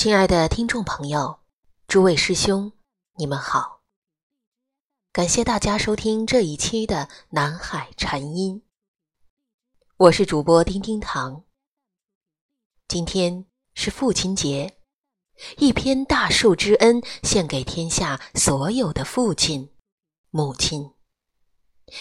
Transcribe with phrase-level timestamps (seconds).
[0.00, 1.40] 亲爱的听众朋友，
[1.88, 2.70] 诸位师兄，
[3.16, 3.80] 你们好！
[5.10, 8.62] 感谢大家收听这一期的《南海禅音》，
[9.96, 11.42] 我是主播丁丁糖。
[12.86, 14.78] 今天是父亲节，
[15.56, 19.68] 一篇大树之恩献给天下所有的父亲、
[20.30, 20.92] 母亲，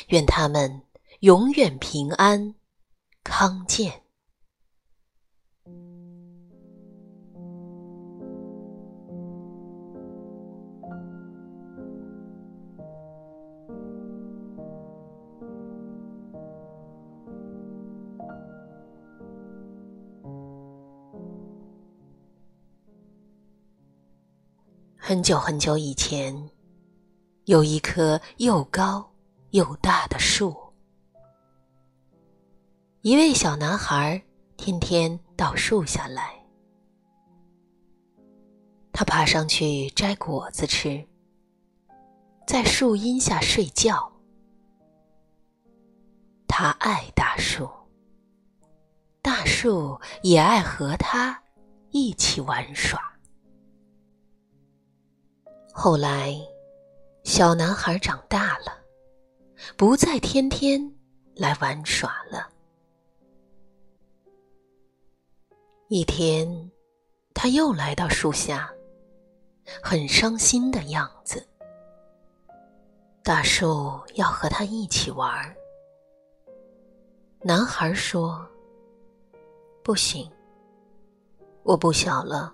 [0.09, 0.84] 愿他们
[1.21, 2.54] 永远平安
[3.23, 4.04] 康健。
[25.07, 26.50] 很久很久以前，
[27.46, 29.10] 有一棵又高
[29.52, 30.54] 又大的树。
[33.03, 34.22] 一位小男孩
[34.58, 36.33] 天天到树下来，
[38.92, 41.08] 他爬上去摘果子吃，
[42.45, 44.11] 在树荫下睡觉。
[46.49, 47.69] 他爱大树，
[49.21, 51.42] 大树也爱和他
[51.92, 53.02] 一起玩耍。
[55.80, 56.36] 后来，
[57.23, 58.75] 小男孩长大了，
[59.78, 60.92] 不再天天
[61.36, 62.50] 来玩耍了。
[65.88, 66.72] 一天，
[67.31, 68.73] 他又来到树下，
[69.80, 71.48] 很伤心的样子。
[73.22, 75.55] 大树要和他一起玩。
[77.44, 78.44] 男孩说
[79.86, 80.28] ：“不行，
[81.61, 82.52] 我不小了，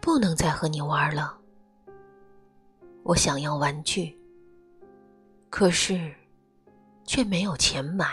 [0.00, 1.36] 不能再和你玩了。”
[3.02, 4.16] 我想要玩具，
[5.48, 6.14] 可是
[7.04, 8.06] 却没有钱买。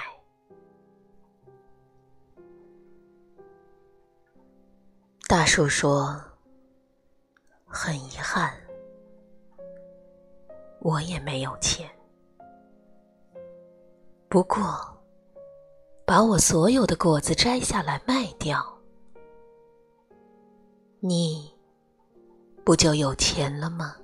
[5.28, 6.20] 大树说
[7.68, 8.54] ：“很遗憾，
[10.80, 11.88] 我也没有钱。
[14.30, 14.98] 不过，
[16.06, 18.66] 把我所有的果子摘下来卖掉，
[21.02, 21.54] 你
[22.64, 23.96] 不就有钱了吗？”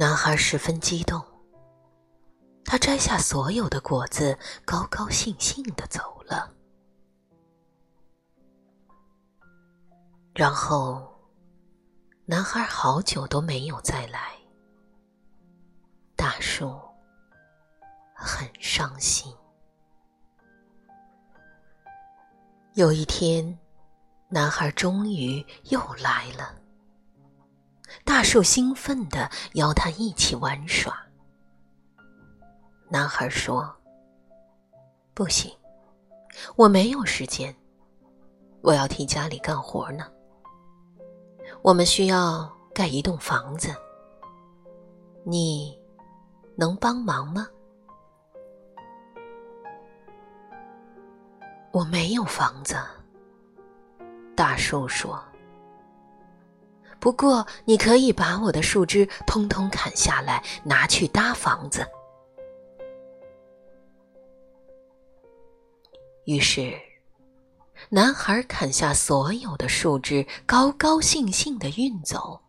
[0.00, 1.20] 男孩十分激动，
[2.64, 6.54] 他摘下所有的果子，高高兴兴的走了。
[10.36, 11.20] 然后，
[12.26, 14.30] 男孩好久都没有再来。
[16.14, 16.80] 大树
[18.14, 19.34] 很伤心。
[22.74, 23.58] 有一天，
[24.28, 26.54] 男孩终于又来了。
[28.08, 30.98] 大树兴奋地邀他一起玩耍。
[32.88, 33.70] 男孩说
[35.12, 35.54] ：“不行，
[36.56, 37.54] 我没有时间，
[38.62, 40.10] 我要替家里干活呢。
[41.60, 43.68] 我们需要盖一栋房子，
[45.22, 45.78] 你
[46.56, 47.46] 能帮忙吗？”
[51.72, 52.74] 我没有房子。
[54.34, 55.22] 大树说。
[57.00, 61.86] 不过，你可以把我的树枝通通砍下来，拿去搭房子。
[66.24, 66.78] 于是，
[67.88, 72.40] 男孩砍下所有的树枝，高高兴兴的运走，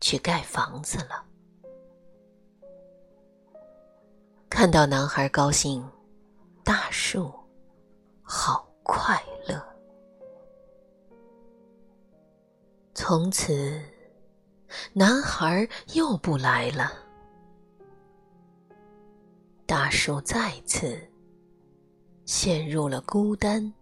[0.00, 1.24] 去盖房子了。
[4.48, 5.86] 看到男孩高兴，
[6.64, 7.32] 大树
[8.22, 9.22] 好快
[13.08, 13.80] 从此，
[14.92, 16.92] 男孩又不来了。
[19.64, 20.98] 大树再次
[22.24, 23.72] 陷入了孤单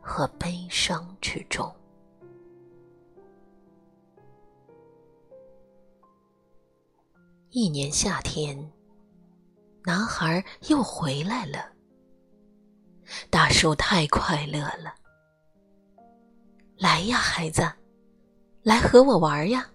[0.00, 1.70] 和悲伤之中。
[7.50, 8.72] 一年夏天，
[9.84, 11.70] 男孩又回来了。
[13.28, 14.94] 大树太快乐了，
[16.78, 17.62] 来呀，孩子！
[18.62, 19.70] 来和我玩呀！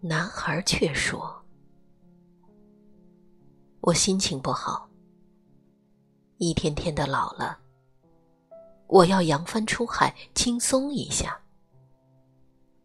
[0.00, 1.44] 男孩却说
[3.82, 4.88] ：“我心情不好，
[6.38, 7.58] 一天天的老了，
[8.86, 11.40] 我要扬帆出海，轻松一下。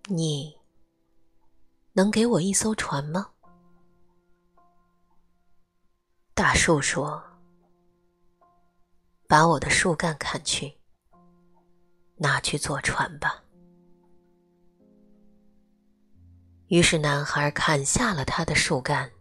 [0.07, 0.57] 你
[1.93, 3.29] 能给我一艘船吗？”
[6.33, 7.23] 大树说
[9.29, 10.75] ：“把我的树干砍去。”
[12.17, 13.43] 拿去坐船吧。
[16.67, 19.11] 于是，男孩砍下了他的树干，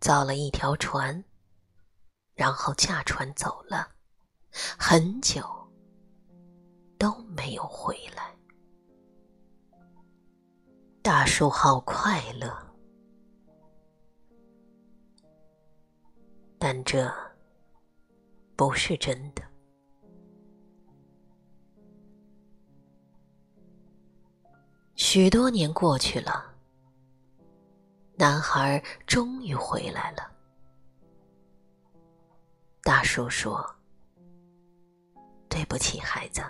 [0.00, 1.24] 造了一条船，
[2.34, 3.88] 然后驾船走了，
[4.78, 5.42] 很久
[6.98, 8.36] 都没有回来。
[11.02, 12.54] 大树好快乐，
[16.58, 17.10] 但这
[18.56, 19.49] 不是真的。
[25.02, 26.44] 许多年过去了，
[28.16, 30.30] 男孩终于回来了。
[32.82, 33.64] 大树说
[35.48, 36.42] ：“对不起，孩子，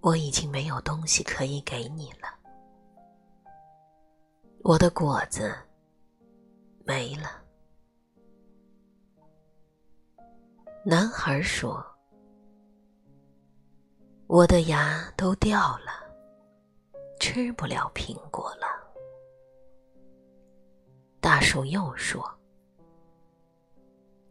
[0.00, 2.36] 我已经没有东西可以给你了。
[4.64, 5.54] 我的果子
[6.84, 7.30] 没了。”
[10.84, 11.80] 男孩说
[14.26, 16.05] ：“我的牙都掉了，
[17.36, 18.66] 吃不了苹果了。”
[21.20, 22.26] 大树又说。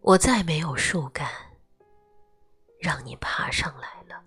[0.02, 1.28] 我再没有树干
[2.80, 4.24] 让你爬上来了。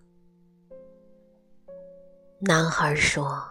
[2.39, 3.45] 男孩说：“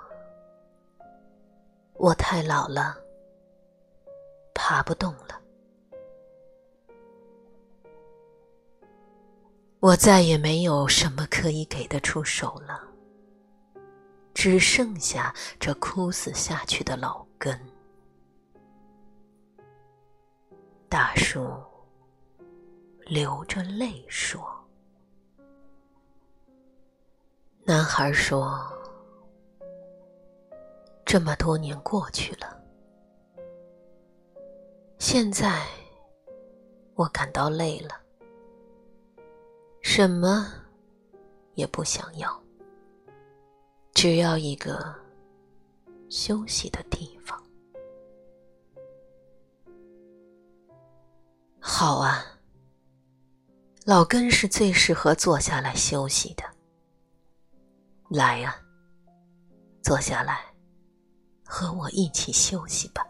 [1.95, 2.95] 我太老了，
[4.53, 5.41] 爬不动了。
[9.81, 12.86] 我再也没有什么可以给得出手了，
[14.37, 17.59] 只剩下这枯死下去的老根。”
[20.87, 21.43] 大树。
[23.07, 24.45] 流着泪说
[27.63, 28.61] ：“男孩说，
[31.05, 32.61] 这么多年过去了，
[34.99, 35.65] 现在
[36.95, 37.95] 我感到累了，
[39.81, 40.51] 什么
[41.53, 42.43] 也不想要，
[43.97, 44.93] 只要一个
[46.07, 47.43] 休息的地方。
[51.59, 52.23] 好啊。”
[53.85, 56.43] 老根是最适合坐下来休息的。
[58.09, 58.55] 来呀，
[59.81, 60.45] 坐下来，
[61.43, 63.03] 和我一起休息吧。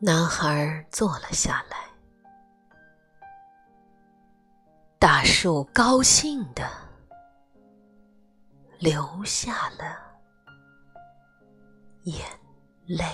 [0.00, 1.87] 男孩坐了下来，
[5.00, 6.68] 大树高兴的
[8.80, 9.96] 流下了
[12.02, 12.26] 眼
[12.84, 13.04] 泪。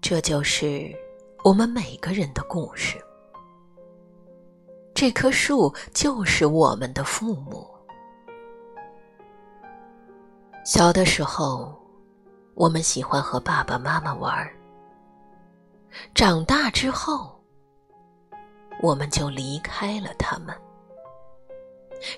[0.00, 0.92] 这就是
[1.44, 3.00] 我们每个人的故事。
[4.92, 7.64] 这棵树就是我们的父母。
[10.64, 11.83] 小的时候，
[12.54, 14.48] 我们喜欢和爸爸妈妈玩
[16.14, 17.40] 长大之后，
[18.80, 20.54] 我们就离开了他们，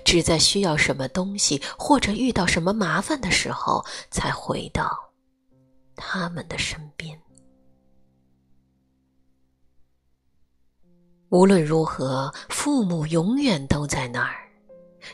[0.05, 4.91] 只在需要什么东西或者遇到什么麻烦的时候，才回到
[5.95, 7.19] 他们的身边。
[11.29, 14.49] 无论如何，父母永远都在那儿，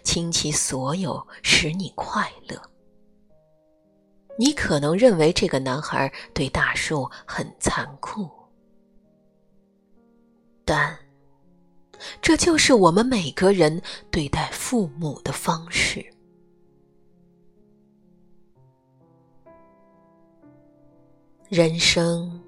[0.04, 2.73] 倾其所有使你快乐。
[4.38, 8.30] 你可能认为这个男孩对大树很残酷，
[10.65, 10.97] 但
[12.21, 16.04] 这就是我们每个人对待父母的方式。
[21.47, 22.42] 人生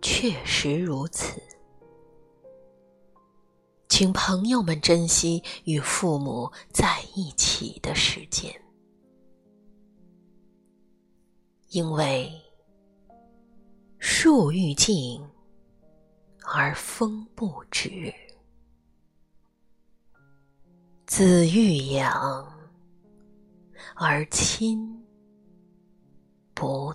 [0.00, 1.40] 确实如此。
[3.88, 8.50] 请朋友们珍惜与父母在一起的时间，
[11.76, 12.32] 因为
[13.98, 15.22] 树欲静
[16.42, 18.10] 而风不止，
[21.04, 22.50] 子欲养
[23.94, 25.06] 而亲
[26.54, 26.94] 不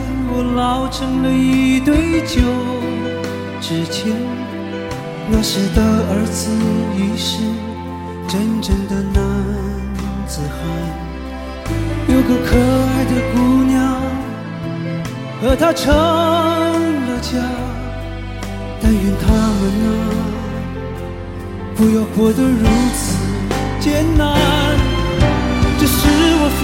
[0.61, 2.41] 熬成了一堆旧
[3.59, 4.13] 纸钱。
[5.29, 6.51] 那时的儿子
[6.95, 7.39] 已是
[8.27, 9.23] 真正的男
[10.27, 10.57] 子汉，
[12.07, 13.71] 有个可爱的姑娘。
[15.41, 17.39] 和他成了家，
[18.79, 19.89] 但愿他们啊，
[21.75, 23.17] 不要过得如此
[23.79, 24.37] 艰难。
[25.79, 25.97] 这是
[26.41, 26.63] 我父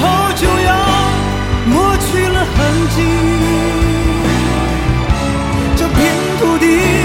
[0.00, 0.72] 后就要
[1.66, 2.96] 抹去了痕迹。
[5.76, 5.98] 这片
[6.38, 6.95] 土地